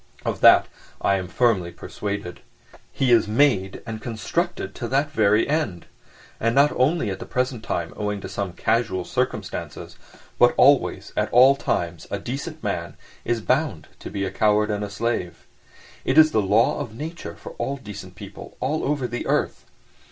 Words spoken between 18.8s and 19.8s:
over the earth.